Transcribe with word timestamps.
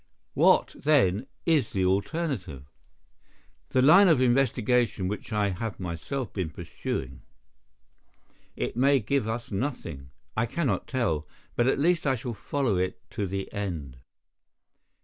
"What, 0.33 0.73
then, 0.73 1.27
is 1.45 1.73
the 1.73 1.85
alternative?" 1.85 2.63
"The 3.69 3.83
line 3.83 4.07
of 4.07 4.19
investigation 4.19 5.07
which 5.07 5.31
I 5.31 5.49
have 5.51 5.79
myself 5.79 6.33
been 6.33 6.49
pursuing. 6.49 7.21
It 8.55 8.75
may 8.75 8.99
give 8.99 9.29
us 9.29 9.51
nothing. 9.51 10.09
I 10.35 10.47
cannot 10.47 10.87
tell. 10.87 11.27
But 11.55 11.67
at 11.67 11.77
least 11.77 12.07
I 12.07 12.15
shall 12.15 12.33
follow 12.33 12.77
it 12.77 12.99
to 13.11 13.27
the 13.27 13.53
end." 13.53 13.97